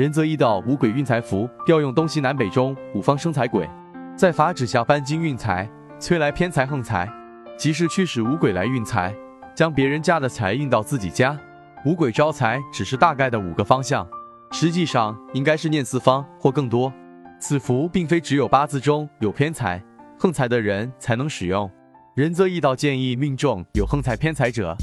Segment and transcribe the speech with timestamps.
[0.00, 3.68] 仁则易道五鬼运财符，调用东西南北中五方生财鬼，
[4.16, 7.06] 在法旨下搬金运财，催来偏财横财，
[7.58, 9.14] 即是驱使五鬼来运财，
[9.54, 11.38] 将别人家的财运到自己家。
[11.84, 14.08] 五鬼招财只是大概的五个方向，
[14.52, 16.90] 实际上应该是念四方或更多。
[17.38, 19.84] 此符并非只有八字中有偏财、
[20.18, 21.70] 横财的人才能使用。
[22.14, 24.74] 仁则易道建议命中有横财偏财者，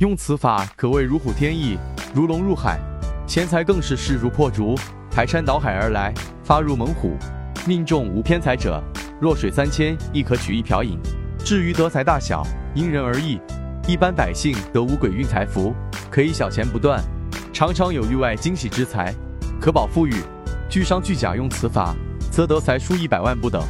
[0.00, 1.78] 用此法可谓如虎添翼，
[2.12, 2.80] 如龙入海。
[3.26, 4.74] 钱财更是势如破竹，
[5.10, 6.12] 排山倒海而来，
[6.44, 7.16] 发入猛虎。
[7.66, 8.82] 命中无偏财者，
[9.18, 10.98] 弱水三千亦可取一瓢饮。
[11.38, 13.40] 至于得财大小，因人而异。
[13.88, 15.74] 一般百姓得五鬼运财符，
[16.10, 17.02] 可以小钱不断，
[17.52, 19.12] 常常有意外惊喜之财，
[19.58, 20.14] 可保富裕。
[20.68, 21.94] 巨商巨贾用此法，
[22.30, 23.62] 则得财数一百万不等。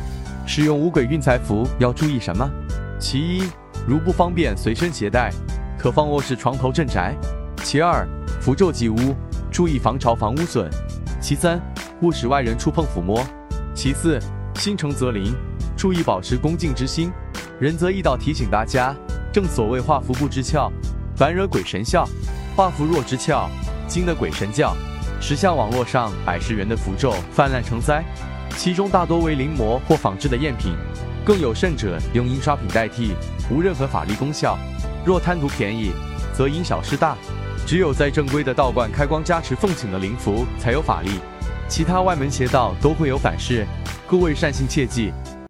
[0.46, 2.48] 使用五鬼运财符要注意什么？
[2.98, 3.44] 其一，
[3.86, 5.30] 如不方便随身携带，
[5.78, 7.14] 可放卧室床头镇宅。
[7.62, 8.06] 其二，
[8.40, 9.14] 符咒忌屋。
[9.54, 10.68] 注意防潮防污损。
[11.20, 11.62] 其三，
[12.02, 13.24] 勿使外人触碰抚摸。
[13.72, 14.18] 其四，
[14.56, 15.32] 心诚则灵，
[15.76, 17.12] 注意保持恭敬之心。
[17.60, 18.92] 仁则易道提醒大家，
[19.32, 20.68] 正所谓画符不知窍，
[21.14, 22.04] 反惹鬼神笑。
[22.56, 23.48] 画符若知窍，
[23.86, 24.76] 惊得鬼神叫。
[25.20, 28.04] 时下网络上百十元的符咒泛滥成灾，
[28.56, 30.74] 其中大多为临摹或仿制的赝品，
[31.24, 33.14] 更有甚者用印刷品代替，
[33.48, 34.58] 无任何法力功效。
[35.06, 35.92] 若贪图便宜，
[36.36, 37.16] 则因小失大。
[37.66, 41.10] 只有在正规的道观开光加持奉请的灵符才有法力，
[41.68, 43.66] 其他外门邪道都会有反噬，
[44.06, 45.12] 各位善信切记。